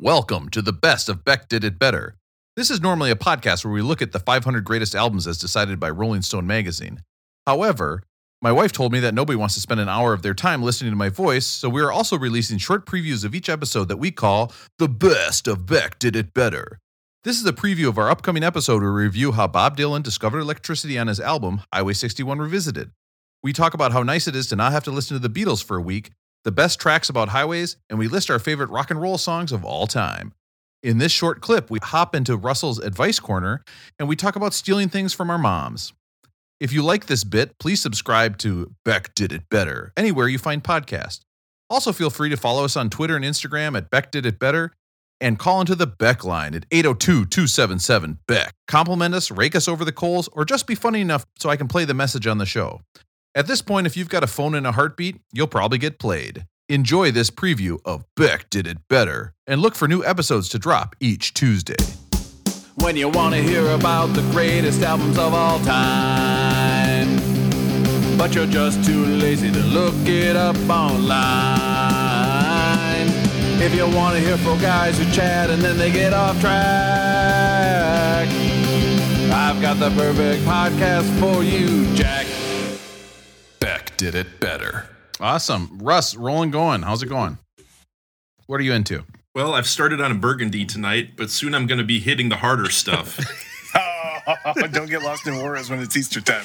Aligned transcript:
Welcome 0.00 0.48
to 0.50 0.62
the 0.62 0.72
best 0.72 1.08
of 1.08 1.24
Beck 1.24 1.48
Did 1.48 1.64
It 1.64 1.76
Better. 1.76 2.14
This 2.54 2.70
is 2.70 2.80
normally 2.80 3.10
a 3.10 3.16
podcast 3.16 3.64
where 3.64 3.74
we 3.74 3.82
look 3.82 4.00
at 4.00 4.12
the 4.12 4.20
500 4.20 4.62
greatest 4.62 4.94
albums 4.94 5.26
as 5.26 5.38
decided 5.38 5.80
by 5.80 5.90
Rolling 5.90 6.22
Stone 6.22 6.46
magazine. 6.46 7.02
However, 7.48 8.04
my 8.40 8.52
wife 8.52 8.70
told 8.70 8.92
me 8.92 9.00
that 9.00 9.12
nobody 9.12 9.34
wants 9.36 9.56
to 9.56 9.60
spend 9.60 9.80
an 9.80 9.88
hour 9.88 10.12
of 10.12 10.22
their 10.22 10.34
time 10.34 10.62
listening 10.62 10.92
to 10.92 10.96
my 10.96 11.08
voice, 11.08 11.46
so 11.48 11.68
we 11.68 11.82
are 11.82 11.90
also 11.90 12.16
releasing 12.16 12.58
short 12.58 12.86
previews 12.86 13.24
of 13.24 13.34
each 13.34 13.48
episode 13.48 13.88
that 13.88 13.96
we 13.96 14.12
call 14.12 14.52
The 14.78 14.86
Best 14.86 15.48
of 15.48 15.66
Beck 15.66 15.98
Did 15.98 16.14
It 16.14 16.32
Better. 16.32 16.78
This 17.24 17.40
is 17.40 17.46
a 17.46 17.52
preview 17.52 17.88
of 17.88 17.98
our 17.98 18.08
upcoming 18.08 18.44
episode 18.44 18.82
where 18.82 18.92
we 18.92 19.02
review 19.02 19.32
how 19.32 19.48
Bob 19.48 19.76
Dylan 19.76 20.04
discovered 20.04 20.38
electricity 20.38 20.96
on 20.96 21.08
his 21.08 21.18
album, 21.18 21.62
Highway 21.74 21.94
61 21.94 22.38
Revisited. 22.38 22.92
We 23.42 23.52
talk 23.52 23.74
about 23.74 23.90
how 23.90 24.04
nice 24.04 24.28
it 24.28 24.36
is 24.36 24.46
to 24.46 24.54
not 24.54 24.70
have 24.70 24.84
to 24.84 24.92
listen 24.92 25.20
to 25.20 25.28
the 25.28 25.44
Beatles 25.44 25.64
for 25.64 25.76
a 25.76 25.82
week, 25.82 26.12
the 26.48 26.52
best 26.52 26.80
tracks 26.80 27.10
about 27.10 27.28
highways, 27.28 27.76
and 27.90 27.98
we 27.98 28.08
list 28.08 28.30
our 28.30 28.38
favorite 28.38 28.70
rock 28.70 28.90
and 28.90 28.98
roll 28.98 29.18
songs 29.18 29.52
of 29.52 29.66
all 29.66 29.86
time. 29.86 30.32
In 30.82 30.96
this 30.96 31.12
short 31.12 31.42
clip, 31.42 31.70
we 31.70 31.78
hop 31.78 32.14
into 32.14 32.38
Russell's 32.38 32.78
advice 32.78 33.20
corner 33.20 33.62
and 33.98 34.08
we 34.08 34.16
talk 34.16 34.34
about 34.34 34.54
stealing 34.54 34.88
things 34.88 35.12
from 35.12 35.28
our 35.28 35.36
moms. 35.36 35.92
If 36.58 36.72
you 36.72 36.82
like 36.82 37.04
this 37.04 37.22
bit, 37.22 37.58
please 37.58 37.82
subscribe 37.82 38.38
to 38.38 38.72
Beck 38.82 39.14
Did 39.14 39.30
It 39.30 39.42
Better 39.50 39.92
anywhere 39.94 40.26
you 40.26 40.38
find 40.38 40.64
podcasts. 40.64 41.20
Also, 41.68 41.92
feel 41.92 42.08
free 42.08 42.30
to 42.30 42.36
follow 42.38 42.64
us 42.64 42.78
on 42.78 42.88
Twitter 42.88 43.14
and 43.14 43.26
Instagram 43.26 43.76
at 43.76 43.90
Beck 43.90 44.10
Did 44.10 44.24
It 44.24 44.38
Better 44.38 44.72
and 45.20 45.38
call 45.38 45.60
into 45.60 45.74
the 45.74 45.86
Beck 45.86 46.24
line 46.24 46.54
at 46.54 46.64
802 46.70 47.26
277 47.26 48.20
Beck. 48.26 48.54
Compliment 48.66 49.14
us, 49.14 49.30
rake 49.30 49.54
us 49.54 49.68
over 49.68 49.84
the 49.84 49.92
coals, 49.92 50.30
or 50.32 50.46
just 50.46 50.66
be 50.66 50.74
funny 50.74 51.02
enough 51.02 51.26
so 51.38 51.50
I 51.50 51.56
can 51.56 51.68
play 51.68 51.84
the 51.84 51.92
message 51.92 52.26
on 52.26 52.38
the 52.38 52.46
show. 52.46 52.80
At 53.38 53.46
this 53.46 53.62
point, 53.62 53.86
if 53.86 53.96
you've 53.96 54.08
got 54.08 54.24
a 54.24 54.26
phone 54.26 54.56
and 54.56 54.66
a 54.66 54.72
heartbeat, 54.72 55.20
you'll 55.32 55.46
probably 55.46 55.78
get 55.78 56.00
played. 56.00 56.48
Enjoy 56.68 57.12
this 57.12 57.30
preview 57.30 57.78
of 57.84 58.04
Beck 58.16 58.50
Did 58.50 58.66
It 58.66 58.78
Better 58.88 59.32
and 59.46 59.62
look 59.62 59.76
for 59.76 59.86
new 59.86 60.04
episodes 60.04 60.48
to 60.48 60.58
drop 60.58 60.96
each 60.98 61.34
Tuesday. 61.34 61.76
When 62.80 62.96
you 62.96 63.08
want 63.08 63.36
to 63.36 63.40
hear 63.40 63.70
about 63.70 64.06
the 64.06 64.22
greatest 64.32 64.82
albums 64.82 65.18
of 65.18 65.34
all 65.34 65.60
time, 65.60 67.16
but 68.18 68.34
you're 68.34 68.48
just 68.48 68.84
too 68.84 69.06
lazy 69.06 69.52
to 69.52 69.62
look 69.66 69.94
it 70.04 70.34
up 70.34 70.56
online. 70.68 71.06
If 73.62 73.72
you 73.72 73.86
want 73.86 74.16
to 74.16 74.20
hear 74.20 74.36
four 74.38 74.56
guys 74.56 74.98
who 74.98 75.08
chat 75.12 75.48
and 75.48 75.62
then 75.62 75.78
they 75.78 75.92
get 75.92 76.12
off 76.12 76.40
track, 76.40 76.66
I've 79.30 79.62
got 79.62 79.78
the 79.78 79.90
perfect 79.90 80.42
podcast 80.42 81.08
for 81.20 81.44
you, 81.44 81.86
Jack. 81.94 82.26
Beck 83.98 84.12
did 84.12 84.14
it 84.14 84.40
better. 84.40 84.88
Awesome. 85.20 85.78
Russ, 85.82 86.14
rolling 86.14 86.50
going. 86.50 86.82
How's 86.82 87.02
it 87.02 87.08
going? 87.08 87.38
What 88.46 88.60
are 88.60 88.62
you 88.62 88.72
into? 88.72 89.04
Well, 89.34 89.54
I've 89.54 89.66
started 89.66 90.00
on 90.00 90.12
a 90.12 90.14
burgundy 90.14 90.64
tonight, 90.64 91.16
but 91.16 91.30
soon 91.30 91.54
I'm 91.54 91.66
going 91.66 91.78
to 91.78 91.84
be 91.84 91.98
hitting 91.98 92.28
the 92.28 92.36
harder 92.36 92.70
stuff. 92.70 93.18
Don't 94.72 94.90
get 94.90 95.02
lost 95.02 95.26
in 95.26 95.36
Juarez 95.36 95.70
when 95.70 95.80
it's 95.80 95.96
Easter 95.96 96.20
time. 96.20 96.44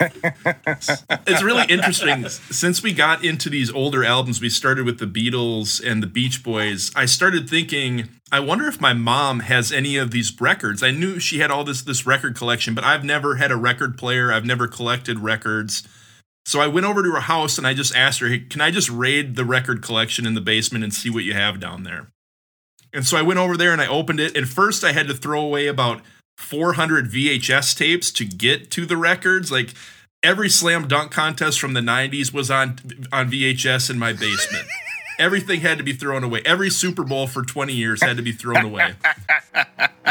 it's 1.26 1.42
really 1.42 1.64
interesting. 1.68 2.28
Since 2.28 2.82
we 2.82 2.92
got 2.92 3.24
into 3.24 3.48
these 3.48 3.70
older 3.72 4.04
albums, 4.04 4.40
we 4.40 4.48
started 4.48 4.84
with 4.84 4.98
the 4.98 5.06
Beatles 5.06 5.80
and 5.84 6.02
the 6.02 6.06
Beach 6.06 6.42
Boys. 6.42 6.90
I 6.96 7.06
started 7.06 7.48
thinking, 7.48 8.08
I 8.32 8.40
wonder 8.40 8.66
if 8.66 8.80
my 8.80 8.92
mom 8.92 9.40
has 9.40 9.70
any 9.70 9.96
of 9.96 10.10
these 10.10 10.38
records. 10.40 10.82
I 10.82 10.90
knew 10.90 11.20
she 11.20 11.38
had 11.38 11.50
all 11.50 11.64
this 11.64 11.82
this 11.82 12.04
record 12.04 12.36
collection, 12.36 12.74
but 12.74 12.84
I've 12.84 13.04
never 13.04 13.36
had 13.36 13.50
a 13.50 13.56
record 13.56 13.96
player. 13.96 14.32
I've 14.32 14.46
never 14.46 14.66
collected 14.66 15.20
records. 15.20 15.86
So 16.50 16.58
I 16.58 16.66
went 16.66 16.84
over 16.84 17.00
to 17.00 17.12
her 17.12 17.20
house 17.20 17.58
and 17.58 17.66
I 17.66 17.74
just 17.74 17.94
asked 17.94 18.18
her, 18.18 18.26
hey, 18.26 18.40
"Can 18.40 18.60
I 18.60 18.72
just 18.72 18.90
raid 18.90 19.36
the 19.36 19.44
record 19.44 19.82
collection 19.82 20.26
in 20.26 20.34
the 20.34 20.40
basement 20.40 20.82
and 20.82 20.92
see 20.92 21.08
what 21.08 21.22
you 21.22 21.32
have 21.32 21.60
down 21.60 21.84
there?" 21.84 22.08
And 22.92 23.06
so 23.06 23.16
I 23.16 23.22
went 23.22 23.38
over 23.38 23.56
there 23.56 23.72
and 23.72 23.80
I 23.80 23.86
opened 23.86 24.18
it. 24.18 24.36
And 24.36 24.48
first 24.48 24.82
I 24.82 24.90
had 24.90 25.06
to 25.06 25.14
throw 25.14 25.40
away 25.40 25.68
about 25.68 26.02
400 26.38 27.06
VHS 27.08 27.76
tapes 27.76 28.10
to 28.10 28.24
get 28.24 28.68
to 28.72 28.84
the 28.84 28.96
records. 28.96 29.52
Like 29.52 29.74
every 30.24 30.48
slam 30.48 30.88
dunk 30.88 31.12
contest 31.12 31.60
from 31.60 31.74
the 31.74 31.80
90s 31.80 32.34
was 32.34 32.50
on 32.50 32.80
on 33.12 33.30
VHS 33.30 33.88
in 33.88 33.96
my 33.96 34.12
basement. 34.12 34.66
Everything 35.20 35.60
had 35.60 35.78
to 35.78 35.84
be 35.84 35.92
thrown 35.92 36.24
away. 36.24 36.42
Every 36.44 36.70
Super 36.70 37.04
Bowl 37.04 37.28
for 37.28 37.44
20 37.44 37.72
years 37.74 38.02
had 38.02 38.16
to 38.16 38.24
be 38.24 38.32
thrown 38.32 38.64
away. 38.64 38.94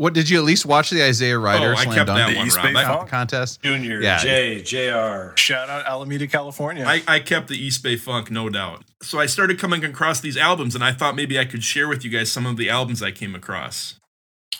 What 0.00 0.14
did 0.14 0.30
you 0.30 0.38
at 0.38 0.44
least 0.44 0.64
watch 0.64 0.88
the 0.88 1.02
Isaiah 1.04 1.38
Rider 1.38 1.72
Oh, 1.72 1.82
slam 1.82 2.06
dunk 2.06 2.30
The 2.32 2.38
one, 2.38 2.46
East 2.46 2.62
Bay 2.62 2.72
I, 2.74 2.84
Funk? 2.84 3.10
contest? 3.10 3.60
Junior, 3.62 4.00
Yeah. 4.00 4.16
J, 4.16 4.62
JR. 4.62 5.36
Shout 5.36 5.68
out 5.68 5.84
Alameda, 5.84 6.26
California. 6.26 6.86
I, 6.86 7.02
I 7.06 7.20
kept 7.20 7.48
the 7.48 7.62
East 7.62 7.82
Bay 7.82 7.96
Funk, 7.96 8.30
no 8.30 8.48
doubt. 8.48 8.84
So 9.02 9.18
I 9.20 9.26
started 9.26 9.58
coming 9.58 9.84
across 9.84 10.20
these 10.20 10.38
albums, 10.38 10.74
and 10.74 10.82
I 10.82 10.92
thought 10.92 11.16
maybe 11.16 11.38
I 11.38 11.44
could 11.44 11.62
share 11.62 11.86
with 11.86 12.02
you 12.02 12.10
guys 12.10 12.32
some 12.32 12.46
of 12.46 12.56
the 12.56 12.70
albums 12.70 13.02
I 13.02 13.10
came 13.10 13.34
across. 13.34 13.96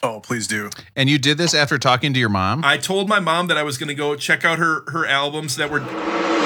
oh, 0.03 0.21
please 0.21 0.47
do. 0.47 0.69
And 0.95 1.09
you 1.09 1.19
did 1.19 1.39
this 1.39 1.55
after 1.55 1.79
talking 1.79 2.13
to 2.13 2.21
your 2.21 2.29
mom? 2.29 2.63
I 2.63 2.77
told 2.77 3.09
my 3.09 3.19
mom 3.19 3.47
that 3.47 3.57
I 3.57 3.63
was 3.63 3.79
going 3.79 3.89
to 3.89 3.95
go 3.95 4.17
check 4.17 4.45
out 4.45 4.59
her 4.59 4.83
her 4.91 5.07
albums 5.07 5.57
that 5.57 5.71
were 5.71 5.83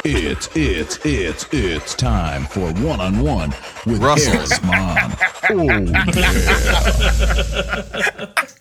It's 0.04 0.48
it's 0.54 1.04
it's 1.04 1.48
it's 1.52 1.94
time 1.96 2.44
for 2.44 2.72
one 2.74 3.00
on 3.00 3.18
one 3.18 3.50
with 3.86 4.00
Russell's 4.00 4.62
mom. 4.62 5.16
Oh 5.50 5.62
yeah. 5.62 6.04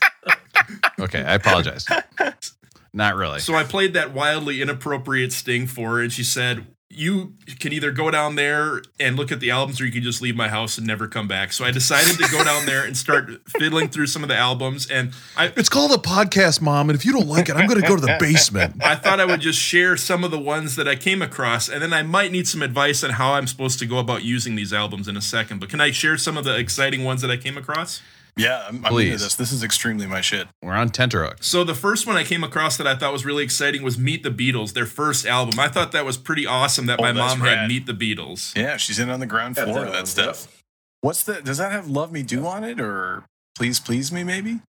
okay, 1.14 1.24
I 1.28 1.36
apologize. 1.36 1.86
Not 2.94 3.16
really. 3.16 3.40
So 3.40 3.56
I 3.56 3.64
played 3.64 3.94
that 3.94 4.14
wildly 4.14 4.62
inappropriate 4.62 5.34
sting 5.34 5.66
for 5.66 5.96
her, 5.96 6.02
and 6.02 6.14
she 6.14 6.24
said, 6.24 6.68
"You 6.92 7.34
can 7.60 7.74
either 7.74 7.92
go 7.92 8.12
down 8.12 8.36
there 8.36 8.84
and 9.00 9.16
look 9.16 9.32
at 9.32 9.40
the 9.40 9.50
albums, 9.50 9.82
or 9.82 9.86
you 9.88 9.92
can 9.92 10.04
just 10.04 10.22
leave 10.22 10.36
my 10.36 10.48
house 10.48 10.78
and 10.78 10.86
never 10.86 11.08
come 11.08 11.28
back." 11.28 11.54
So 11.54 11.66
I 11.66 11.72
decided 11.72 12.24
to 12.24 12.32
go 12.32 12.44
down 12.44 12.68
there 12.68 12.86
and 12.86 12.96
start 12.96 13.32
fiddling 13.48 13.90
through 13.90 14.06
some 14.06 14.22
of 14.22 14.30
the 14.30 14.38
albums, 14.38 14.92
and 14.92 15.12
I. 15.36 15.52
It's 15.56 15.70
called 15.70 15.92
a 15.92 15.96
podcast, 15.96 16.62
Mom, 16.62 16.92
and 16.92 16.96
if 16.96 17.04
you 17.04 17.14
don't 17.14 17.28
like 17.28 17.50
it, 17.50 17.56
I'm 17.56 17.66
going 17.66 17.82
to 17.82 17.88
go 17.88 17.96
to 17.96 18.02
the 18.02 18.16
basement. 18.20 18.76
I 18.86 18.94
thought 18.94 19.20
I 19.20 19.26
would 19.26 19.42
just 19.42 19.58
share 19.58 19.98
some 19.98 20.24
of 20.24 20.30
the 20.30 20.40
ones 20.40 20.76
that 20.76 20.88
I 20.88 20.96
came 20.96 21.24
across, 21.24 21.70
and 21.70 21.82
then 21.82 21.94
I 21.94 22.04
might 22.04 22.32
need 22.32 22.48
some 22.48 22.62
advice 22.62 23.04
on 23.04 23.10
how 23.10 23.34
I'm 23.34 23.48
supposed 23.48 23.80
to 23.80 23.88
go 23.88 23.98
about 23.98 24.22
using 24.22 24.54
these 24.54 24.72
albums 24.72 25.08
in 25.08 25.18
a 25.18 25.22
second. 25.22 25.62
But 25.62 25.70
can 25.70 25.82
I 25.82 25.90
share 25.90 26.16
some 26.20 26.38
of 26.38 26.44
the 26.44 26.56
exciting 26.56 27.04
ones 27.04 27.22
that 27.22 27.32
I 27.32 27.38
came 27.38 27.58
across? 27.58 28.04
Yeah, 28.36 28.66
I'm, 28.68 28.84
I'm 28.86 28.92
Please. 28.92 29.12
into 29.12 29.24
this. 29.26 29.36
This 29.36 29.52
is 29.52 29.64
extremely 29.64 30.08
my 30.08 30.22
shit. 30.22 30.48
We're 30.64 30.74
on 30.74 30.90
tenterhooks. 30.90 31.46
So 31.48 31.64
the 31.64 31.76
first 31.76 32.08
one 32.08 32.16
I 32.16 32.24
came 32.24 32.44
across 32.44 32.78
that 32.78 32.88
I 32.88 32.96
thought 32.96 33.14
was 33.14 33.26
really 33.26 33.44
exciting 33.44 33.84
was 33.84 33.98
Meet 33.98 34.24
the 34.24 34.32
Beatles, 34.32 34.74
their 34.74 34.88
first 34.88 35.26
album. 35.28 35.60
I 35.60 35.68
thought 35.68 35.92
that 35.92 36.04
was 36.04 36.18
pretty 36.18 36.48
awesome 36.48 36.88
that 36.88 37.00
Oh, 37.00 37.04
my 37.04 37.12
that's 37.12 37.38
mom 37.38 37.48
had. 37.48 37.68
Meet 37.68 37.86
the 37.86 37.94
Beatles. 37.94 38.56
Yeah, 38.56 38.78
she's 38.78 38.98
in 38.98 39.10
on 39.12 39.20
the 39.20 39.28
ground 39.28 39.56
floor 39.56 39.68
that 39.76 39.78
of 39.88 39.92
that 39.92 39.98
one, 40.00 40.06
stuff. 40.08 40.64
What's 41.02 41.24
the? 41.24 41.42
Does 41.42 41.58
that 41.60 41.72
have 41.72 41.88
"Love 41.88 42.12
Me 42.12 42.24
Do" 42.24 42.48
on 42.48 42.64
it, 42.64 42.80
or 42.80 43.24
"Please 43.56 43.80
Please 43.80 44.12
Me"? 44.12 44.24
Maybe. 44.24 44.62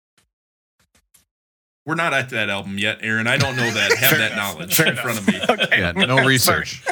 We're 1.87 1.95
not 1.95 2.13
at 2.13 2.29
that 2.31 2.49
album 2.49 2.77
yet, 2.79 2.99
Aaron. 3.01 3.27
I 3.27 3.37
don't 3.37 3.55
know 3.55 3.69
that. 3.71 3.93
Have 3.97 4.17
that 4.17 4.31
enough. 4.33 4.55
knowledge 4.55 4.75
Fair 4.75 4.87
in 4.87 4.95
front 4.95 5.19
of 5.19 5.27
me. 5.27 5.39
Okay. 5.49 5.79
Yeah, 5.79 5.91
no 5.91 6.25
research. 6.25 6.83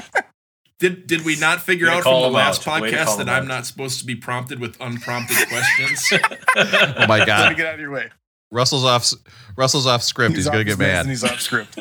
Did 0.83 1.07
did 1.07 1.23
we 1.23 1.37
not 1.37 1.61
figure 1.61 1.87
out 1.87 2.03
from 2.03 2.21
the 2.23 2.29
last 2.29 2.67
out. 2.67 2.81
Podcast 2.83 3.17
that 3.17 3.29
I'm 3.29 3.43
out. 3.43 3.47
not 3.47 3.65
supposed 3.65 4.01
to 4.01 4.05
be 4.05 4.15
prompted 4.15 4.59
with 4.59 4.75
unprompted 4.81 5.37
questions? 5.47 6.11
Oh 6.55 7.07
my 7.07 7.19
Let 7.19 7.19
me 7.21 7.25
God. 7.25 7.57
get 7.57 7.65
out 7.65 7.75
of 7.75 7.79
your 7.79 7.89
way. 7.89 8.09
Russell's 8.51 8.83
off. 8.83 9.09
Russell's 9.55 9.87
off 9.87 10.03
script. 10.03 10.35
He's, 10.35 10.45
off 10.45 10.53
going 10.53 10.65
to 10.65 10.69
get 10.71 10.77
mad. 10.77 10.99
And 11.01 11.09
he's 11.09 11.23
off 11.23 11.39
script. 11.39 11.79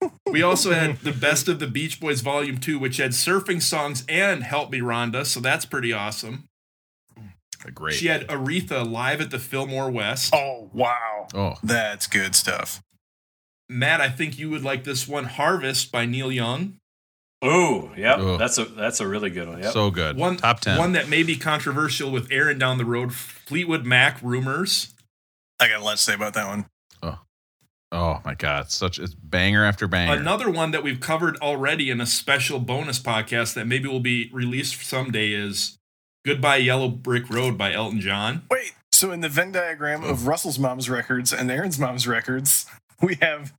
we 0.26 0.42
also 0.42 0.72
had 0.72 0.96
the 1.00 1.12
best 1.12 1.48
of 1.48 1.58
the 1.60 1.66
Beach 1.66 2.00
Boys 2.00 2.22
Volume 2.22 2.56
Two, 2.56 2.78
which 2.78 2.96
had 2.96 3.10
surfing 3.10 3.60
songs 3.60 4.04
and 4.08 4.42
"Help 4.42 4.70
Me, 4.70 4.80
Rhonda," 4.80 5.26
so 5.26 5.38
that's 5.38 5.66
pretty 5.66 5.92
awesome. 5.92 6.48
Great. 7.74 7.94
She 7.94 8.06
had 8.06 8.26
Aretha 8.26 8.90
live 8.90 9.20
at 9.20 9.30
the 9.30 9.38
Fillmore 9.38 9.90
West. 9.90 10.32
oh 10.34 10.70
wow, 10.72 11.28
oh, 11.34 11.54
that's 11.62 12.06
good 12.06 12.34
stuff. 12.34 12.82
Matt, 13.68 14.00
I 14.00 14.08
think 14.08 14.38
you 14.38 14.48
would 14.48 14.64
like 14.64 14.84
this 14.84 15.06
one, 15.06 15.24
"Harvest" 15.24 15.92
by 15.92 16.06
Neil 16.06 16.32
Young. 16.32 16.79
Ooh, 17.44 17.90
yep. 17.96 18.18
Ooh. 18.18 18.36
That's 18.36 18.58
a 18.58 18.66
that's 18.66 19.00
a 19.00 19.08
really 19.08 19.30
good 19.30 19.48
one. 19.48 19.62
Yep. 19.62 19.72
so 19.72 19.90
good. 19.90 20.16
One 20.16 20.36
Top 20.36 20.60
10. 20.60 20.78
One 20.78 20.92
that 20.92 21.08
may 21.08 21.22
be 21.22 21.36
controversial 21.36 22.10
with 22.10 22.30
Aaron 22.30 22.58
down 22.58 22.78
the 22.78 22.84
road. 22.84 23.14
Fleetwood 23.14 23.86
Mac 23.86 24.20
rumors. 24.22 24.94
I 25.58 25.68
got 25.68 25.80
a 25.80 25.84
lot 25.84 25.92
to 25.92 26.02
say 26.02 26.14
about 26.14 26.34
that 26.34 26.46
one. 26.46 26.66
oh 27.02 27.18
oh 27.92 28.20
my 28.24 28.34
God. 28.34 28.70
Such 28.70 28.98
it's 28.98 29.14
banger 29.14 29.64
after 29.64 29.88
banger. 29.88 30.14
Another 30.14 30.50
one 30.50 30.70
that 30.72 30.82
we've 30.82 31.00
covered 31.00 31.36
already 31.38 31.88
in 31.88 32.00
a 32.00 32.06
special 32.06 32.58
bonus 32.58 32.98
podcast 32.98 33.54
that 33.54 33.66
maybe 33.66 33.88
will 33.88 34.00
be 34.00 34.28
released 34.32 34.82
someday 34.84 35.32
is 35.32 35.78
"Goodbye 36.26 36.56
Yellow 36.56 36.88
Brick 36.88 37.30
Road" 37.30 37.56
by 37.56 37.72
Elton 37.72 38.00
John. 38.00 38.42
Wait, 38.50 38.74
so 38.92 39.12
in 39.12 39.22
the 39.22 39.30
Venn 39.30 39.52
diagram 39.52 40.04
of 40.04 40.26
oh. 40.26 40.28
Russell's 40.30 40.58
mom's 40.58 40.90
records 40.90 41.32
and 41.32 41.50
Aaron's 41.50 41.78
mom's 41.78 42.06
records, 42.06 42.66
we 43.02 43.14
have 43.22 43.54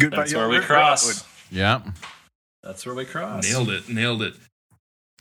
goodbye. 0.00 0.16
That's 0.16 0.34
where 0.34 0.42
Yellow 0.42 0.50
we 0.50 0.56
Brick 0.56 0.66
cross. 0.66 1.22
Road. 1.22 1.26
yeah. 1.52 1.82
That's 2.64 2.84
where 2.86 2.94
we 2.94 3.04
cross. 3.04 3.44
Nailed 3.44 3.68
it. 3.70 3.88
Nailed 3.88 4.22
it. 4.22 4.34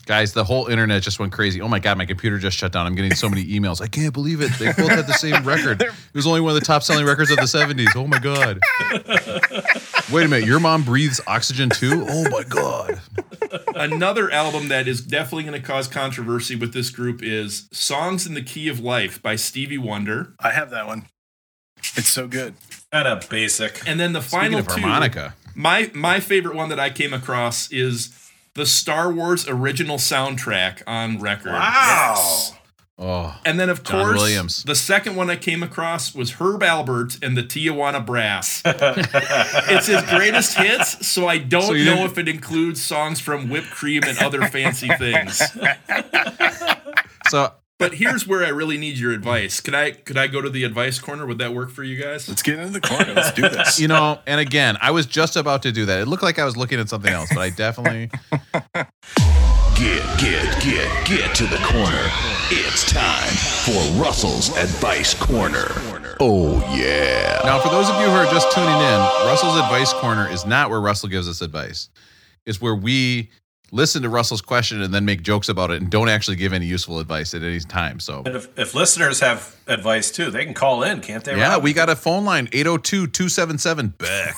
Guys, 0.05 0.33
the 0.33 0.43
whole 0.43 0.67
internet 0.67 1.01
just 1.01 1.19
went 1.19 1.31
crazy. 1.31 1.61
Oh 1.61 1.67
my 1.69 1.79
God, 1.79 1.97
my 1.97 2.05
computer 2.05 2.37
just 2.37 2.57
shut 2.57 2.73
down. 2.73 2.85
I'm 2.85 2.95
getting 2.95 3.13
so 3.13 3.29
many 3.29 3.45
emails. 3.45 3.81
I 3.81 3.87
can't 3.87 4.13
believe 4.13 4.41
it. 4.41 4.51
They 4.59 4.65
both 4.73 4.89
had 4.89 5.07
the 5.07 5.13
same 5.13 5.43
record. 5.47 5.81
It 5.81 5.91
was 6.13 6.27
only 6.27 6.41
one 6.41 6.53
of 6.53 6.59
the 6.59 6.65
top 6.65 6.83
selling 6.83 7.05
records 7.05 7.31
of 7.31 7.37
the 7.37 7.43
70s. 7.43 7.95
Oh 7.95 8.07
my 8.07 8.19
God. 8.19 8.59
Wait 10.11 10.25
a 10.25 10.27
minute. 10.27 10.45
Your 10.45 10.59
mom 10.59 10.83
breathes 10.83 11.21
oxygen 11.25 11.69
too? 11.69 12.05
Oh 12.09 12.29
my 12.29 12.43
God. 12.43 12.99
Another 13.75 14.29
album 14.29 14.67
that 14.67 14.87
is 14.89 15.01
definitely 15.01 15.43
going 15.43 15.61
to 15.61 15.65
cause 15.65 15.87
controversy 15.87 16.55
with 16.55 16.73
this 16.73 16.89
group 16.89 17.23
is 17.23 17.69
Songs 17.71 18.25
in 18.27 18.33
the 18.33 18.41
Key 18.41 18.67
of 18.67 18.81
Life 18.81 19.21
by 19.21 19.35
Stevie 19.37 19.77
Wonder. 19.77 20.33
I 20.39 20.51
have 20.51 20.69
that 20.71 20.85
one. 20.85 21.07
It's 21.95 22.09
so 22.09 22.27
good. 22.27 22.55
Kind 22.91 23.07
of 23.07 23.29
basic. 23.29 23.87
And 23.87 23.99
then 23.99 24.11
the 24.13 24.21
Speaking 24.21 24.39
final 24.39 24.59
of 24.59 24.67
two, 24.67 24.81
harmonica, 24.81 25.33
my 25.55 25.91
my 25.93 26.19
favorite 26.19 26.55
one 26.55 26.69
that 26.69 26.79
I 26.79 26.89
came 26.89 27.13
across 27.13 27.71
is 27.71 28.09
the 28.55 28.65
Star 28.65 29.11
Wars 29.11 29.47
original 29.47 29.97
soundtrack 29.97 30.83
on 30.85 31.19
record. 31.19 31.53
Wow. 31.53 32.49
oh, 32.99 33.35
And 33.45 33.59
then, 33.59 33.69
of 33.69 33.83
John 33.83 34.05
course, 34.05 34.19
Williams. 34.21 34.63
the 34.63 34.75
second 34.75 35.15
one 35.15 35.29
I 35.31 35.35
came 35.37 35.63
across 35.63 36.13
was 36.13 36.33
Herb 36.33 36.61
Alpert 36.61 37.21
and 37.23 37.35
the 37.35 37.41
Tijuana 37.43 38.05
Brass. 38.05 38.61
it's 38.65 39.87
his 39.87 40.01
greatest 40.03 40.55
hits, 40.57 41.07
so 41.07 41.27
I 41.27 41.39
don't 41.39 41.63
So 41.63 41.73
know 41.73 42.05
if 42.05 42.17
it 42.19 42.27
includes 42.27 42.81
songs 42.83 43.19
from 43.19 43.49
Whipped 43.49 43.71
Cream 43.71 44.03
and 44.05 44.17
other 44.19 44.47
fancy 44.47 44.89
things. 44.99 45.41
so 47.29 47.51
But 47.83 47.95
here's 47.95 48.25
where 48.25 48.45
I 48.45 48.49
really 48.49 48.77
need 48.77 48.97
your 48.97 49.11
advice. 49.11 49.59
Could 49.59 49.75
I 49.75 49.91
could 49.91 50.17
I 50.17 50.27
go 50.27 50.41
to 50.41 50.49
the 50.49 50.63
advice 50.63 50.99
corner? 50.99 51.25
Would 51.25 51.37
that 51.39 51.53
work 51.53 51.69
for 51.69 51.83
you 51.83 52.01
guys? 52.01 52.29
Let's 52.29 52.41
get 52.41 52.57
into 52.59 52.71
the 52.71 52.81
corner. 52.81 53.13
Let's 53.13 53.33
do 53.33 53.41
this. 53.41 53.79
you 53.79 53.87
know, 53.89 54.19
and 54.25 54.39
again, 54.39 54.77
I 54.81 54.91
was 54.91 55.05
just 55.05 55.35
about 55.35 55.63
to 55.63 55.71
do 55.71 55.85
that. 55.87 55.99
It 56.01 56.07
looked 56.07 56.23
like 56.23 56.39
I 56.39 56.45
was 56.45 56.55
looking 56.55 56.79
at 56.79 56.87
something 56.87 57.11
else, 57.11 57.29
but 57.29 57.39
I 57.39 57.49
definitely. 57.49 58.09
Get, 59.75 60.03
get, 60.19 60.61
get, 60.61 61.05
get 61.07 61.35
to 61.35 61.45
the 61.47 61.57
corner. 61.57 62.09
It's 62.51 62.89
time 62.89 63.27
for 63.65 63.99
Russell's 64.01 64.55
Advice 64.55 65.15
Corner. 65.15 65.65
Oh, 66.19 66.59
yeah. 66.77 67.41
Now, 67.43 67.59
for 67.59 67.69
those 67.69 67.89
of 67.89 67.99
you 67.99 68.05
who 68.05 68.13
are 68.13 68.31
just 68.31 68.51
tuning 68.53 68.69
in, 68.69 68.99
Russell's 69.27 69.57
Advice 69.57 69.91
Corner 69.93 70.29
is 70.29 70.45
not 70.45 70.69
where 70.69 70.79
Russell 70.79 71.09
gives 71.09 71.27
us 71.27 71.41
advice. 71.41 71.89
It's 72.45 72.61
where 72.61 72.75
we 72.75 73.31
listen 73.73 74.03
to 74.03 74.09
Russell's 74.09 74.41
question 74.41 74.81
and 74.81 74.93
then 74.93 75.03
make 75.03 75.23
jokes 75.23 75.49
about 75.49 75.71
it 75.71 75.81
and 75.81 75.89
don't 75.89 76.07
actually 76.07 76.37
give 76.37 76.53
any 76.53 76.65
useful 76.67 76.99
advice 76.99 77.33
at 77.33 77.41
any 77.41 77.59
time. 77.59 77.99
So, 77.99 78.21
And 78.25 78.35
if, 78.35 78.47
if 78.57 78.73
listeners 78.75 79.19
have 79.19 79.55
advice 79.67 80.11
too, 80.11 80.29
they 80.31 80.45
can 80.45 80.53
call 80.53 80.83
in, 80.83 81.01
can't 81.01 81.23
they? 81.23 81.35
yeah, 81.35 81.53
Rob? 81.55 81.63
we 81.63 81.73
got 81.73 81.89
a 81.89 81.95
phone 81.95 82.23
line 82.23 82.47
802 82.51 83.07
277 83.07 83.87
Beck. 83.97 84.35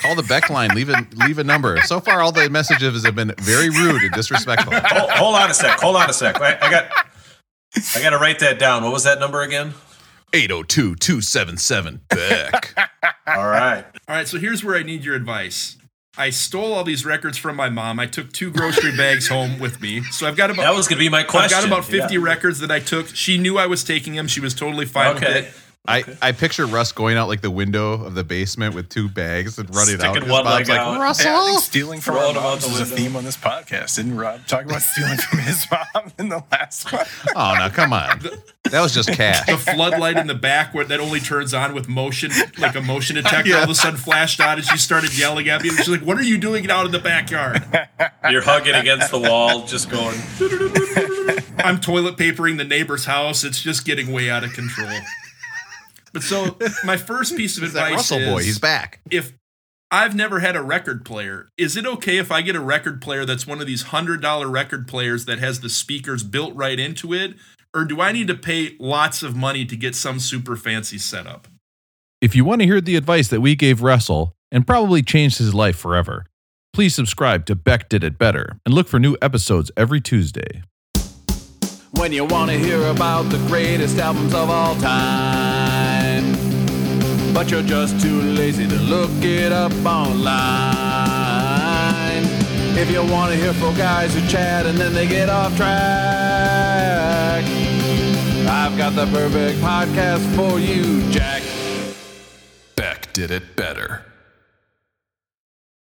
Call 0.00 0.14
the 0.14 0.22
Beck 0.22 0.48
line, 0.48 0.70
leave 0.74 0.88
a, 0.88 1.06
leave 1.16 1.38
a 1.38 1.44
number. 1.44 1.76
So 1.82 2.00
far, 2.00 2.22
all 2.22 2.32
the 2.32 2.48
messages 2.48 3.04
have 3.04 3.14
been 3.14 3.32
very 3.38 3.68
rude 3.68 4.02
and 4.02 4.12
disrespectful. 4.12 4.72
hold, 4.74 5.10
hold 5.10 5.34
on 5.36 5.50
a 5.50 5.54
sec. 5.54 5.78
Hold 5.80 5.96
on 5.96 6.08
a 6.08 6.12
sec. 6.14 6.40
I, 6.40 6.56
I 6.60 6.70
got. 6.70 6.90
I 7.94 8.02
got 8.02 8.10
to 8.10 8.18
write 8.18 8.40
that 8.40 8.58
down. 8.58 8.82
What 8.82 8.92
was 8.92 9.04
that 9.04 9.20
number 9.20 9.42
again? 9.42 9.74
802 10.32 10.96
277 10.96 12.00
Beck. 12.08 12.74
All 13.26 13.46
right. 13.46 13.84
All 14.08 14.16
right, 14.16 14.26
so 14.26 14.38
here's 14.38 14.64
where 14.64 14.74
I 14.76 14.82
need 14.82 15.04
your 15.04 15.14
advice. 15.14 15.76
I 16.18 16.30
stole 16.30 16.72
all 16.72 16.82
these 16.84 17.06
records 17.06 17.38
from 17.38 17.54
my 17.56 17.68
mom. 17.68 18.00
I 18.00 18.06
took 18.06 18.32
two 18.32 18.50
grocery 18.50 18.96
bags 18.96 19.28
home 19.28 19.60
with 19.60 19.80
me. 19.80 20.02
So 20.10 20.26
I've 20.26 20.36
got 20.36 20.50
about 20.50 20.62
That 20.62 20.74
was 20.74 20.88
going 20.88 20.98
to 20.98 21.04
be 21.04 21.08
my 21.08 21.22
question. 21.22 21.56
I've 21.56 21.68
got 21.68 21.78
about 21.78 21.84
50 21.84 22.14
Yeah. 22.14 22.20
records 22.20 22.58
that 22.58 22.70
I 22.70 22.80
took. 22.80 23.08
She 23.14 23.38
knew 23.38 23.56
I 23.58 23.66
was 23.66 23.84
taking 23.84 24.16
them. 24.16 24.26
She 24.26 24.40
was 24.40 24.52
totally 24.52 24.86
fine 24.86 25.14
with 25.14 25.69
Okay. 25.88 26.14
I, 26.20 26.28
I 26.28 26.32
picture 26.32 26.66
Russ 26.66 26.92
going 26.92 27.16
out 27.16 27.28
like 27.28 27.40
the 27.40 27.50
window 27.50 27.92
of 28.04 28.14
the 28.14 28.22
basement 28.22 28.74
with 28.74 28.90
two 28.90 29.08
bags 29.08 29.58
and 29.58 29.74
running 29.74 29.94
out. 29.94 30.14
Sticking 30.14 30.28
one 30.28 30.44
leg 30.44 30.68
like, 30.68 30.78
out. 30.78 31.00
Russell. 31.00 31.30
Yeah, 31.32 31.40
I 31.40 31.46
think 31.46 31.60
stealing 31.62 32.00
from 32.00 32.16
our 32.16 32.32
Throwing 32.32 32.36
moms 32.36 32.66
is 32.66 32.80
a 32.80 32.84
theme 32.84 33.16
on 33.16 33.24
this 33.24 33.38
podcast. 33.38 33.96
Didn't 33.96 34.14
Rob 34.14 34.46
talk 34.46 34.66
about 34.66 34.82
stealing 34.82 35.16
from 35.16 35.38
his 35.38 35.66
mom 35.70 36.12
in 36.18 36.28
the 36.28 36.44
last 36.52 36.92
one? 36.92 37.06
Oh, 37.34 37.56
no, 37.58 37.70
come 37.70 37.94
on. 37.94 38.20
That 38.70 38.82
was 38.82 38.92
just 38.92 39.10
cash. 39.10 39.46
The 39.46 39.56
floodlight 39.56 40.18
in 40.18 40.26
the 40.26 40.34
back 40.34 40.74
where 40.74 40.84
that 40.84 41.00
only 41.00 41.18
turns 41.18 41.54
on 41.54 41.74
with 41.74 41.88
motion, 41.88 42.30
like 42.58 42.76
a 42.76 42.82
motion 42.82 43.16
detector, 43.16 43.48
Yeah. 43.48 43.56
all 43.56 43.64
of 43.64 43.70
a 43.70 43.74
sudden 43.74 43.98
flashed 43.98 44.40
on 44.40 44.58
and 44.58 44.64
she 44.66 44.76
started 44.76 45.16
yelling 45.18 45.48
at 45.48 45.62
me. 45.62 45.70
And 45.70 45.78
she's 45.78 45.88
like, 45.88 46.02
What 46.02 46.18
are 46.18 46.22
you 46.22 46.36
doing 46.36 46.70
out 46.70 46.84
in 46.84 46.92
the 46.92 46.98
backyard? 46.98 47.64
You're 48.30 48.42
hugging 48.42 48.74
against 48.74 49.10
the 49.10 49.18
wall, 49.18 49.64
just 49.64 49.88
going. 49.90 50.18
I'm 51.64 51.80
toilet 51.80 52.16
papering 52.18 52.58
the 52.58 52.64
neighbor's 52.64 53.06
house. 53.06 53.44
It's 53.44 53.60
just 53.60 53.84
getting 53.86 54.12
way 54.12 54.28
out 54.30 54.44
of 54.44 54.52
control. 54.52 54.90
But 56.12 56.22
so 56.22 56.56
my 56.84 56.96
first 56.96 57.36
piece 57.36 57.56
of 57.56 57.62
It's 57.64 57.74
that 57.74 57.84
advice 57.84 58.10
Russell 58.10 58.18
is 58.18 58.28
boy. 58.28 58.42
He's 58.42 58.58
back. 58.58 59.00
if 59.10 59.32
I've 59.92 60.14
never 60.14 60.38
had 60.38 60.54
a 60.54 60.62
record 60.62 61.04
player, 61.04 61.48
is 61.58 61.76
it 61.76 61.84
okay 61.84 62.18
if 62.18 62.30
I 62.30 62.42
get 62.42 62.54
a 62.54 62.60
record 62.60 63.02
player 63.02 63.24
that's 63.24 63.46
one 63.46 63.60
of 63.60 63.66
these 63.66 63.82
hundred 63.82 64.22
dollar 64.22 64.48
record 64.48 64.86
players 64.86 65.24
that 65.24 65.40
has 65.40 65.60
the 65.60 65.68
speakers 65.68 66.22
built 66.22 66.54
right 66.54 66.78
into 66.78 67.12
it? 67.12 67.34
Or 67.74 67.84
do 67.84 68.00
I 68.00 68.12
need 68.12 68.26
to 68.28 68.34
pay 68.34 68.76
lots 68.80 69.22
of 69.22 69.36
money 69.36 69.64
to 69.64 69.76
get 69.76 69.94
some 69.94 70.18
super 70.18 70.56
fancy 70.56 70.98
setup? 70.98 71.46
If 72.20 72.36
you 72.36 72.44
want 72.44 72.60
to 72.60 72.66
hear 72.66 72.80
the 72.80 72.96
advice 72.96 73.28
that 73.28 73.40
we 73.40 73.54
gave 73.54 73.82
Russell 73.82 74.34
and 74.52 74.66
probably 74.66 75.02
changed 75.02 75.38
his 75.38 75.54
life 75.54 75.76
forever, 75.76 76.26
please 76.72 76.94
subscribe 76.94 77.46
to 77.46 77.54
Beck 77.54 77.88
Did 77.88 78.04
It 78.04 78.18
Better 78.18 78.58
and 78.66 78.74
look 78.74 78.88
for 78.88 78.98
new 78.98 79.16
episodes 79.22 79.70
every 79.76 80.00
Tuesday. 80.00 80.62
When 81.92 82.12
you 82.12 82.24
want 82.24 82.50
to 82.50 82.58
hear 82.58 82.86
about 82.86 83.24
the 83.24 83.38
greatest 83.48 83.98
albums 83.98 84.34
of 84.34 84.50
all 84.50 84.74
time, 84.76 85.49
but 87.32 87.50
you're 87.50 87.62
just 87.62 88.00
too 88.00 88.20
lazy 88.20 88.66
to 88.66 88.78
look 88.80 89.10
it 89.22 89.52
up 89.52 89.72
online. 89.84 90.70
If 92.76 92.90
you 92.90 93.04
want 93.04 93.32
to 93.32 93.38
hear 93.38 93.52
four 93.54 93.72
guys 93.74 94.14
who 94.14 94.26
chat 94.28 94.66
and 94.66 94.78
then 94.78 94.92
they 94.92 95.06
get 95.06 95.28
off 95.28 95.56
track, 95.56 97.44
I've 98.48 98.76
got 98.76 98.94
the 98.94 99.06
perfect 99.06 99.60
podcast 99.60 100.24
for 100.34 100.58
you, 100.58 101.08
Jack. 101.10 101.42
Beck 102.76 103.12
did 103.12 103.30
it 103.30 103.56
better. 103.56 104.04